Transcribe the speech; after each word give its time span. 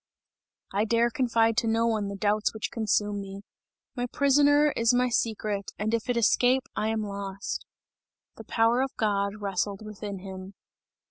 "I 0.73 0.85
dare 0.85 1.11
confide 1.11 1.55
to 1.57 1.67
none 1.67 2.07
the 2.07 2.15
doubts 2.15 2.55
which 2.55 2.71
consume 2.71 3.21
me! 3.21 3.43
My 3.95 4.07
prisoner 4.07 4.71
is 4.71 4.95
my 4.95 5.09
secret 5.09 5.69
and 5.77 5.93
if 5.93 6.09
it 6.09 6.17
escape 6.17 6.63
I 6.75 6.87
am 6.87 7.03
lost!" 7.03 7.67
The 8.35 8.43
power 8.45 8.81
of 8.81 8.95
God, 8.97 9.33
wrestled 9.41 9.85
within 9.85 10.17
him. 10.17 10.55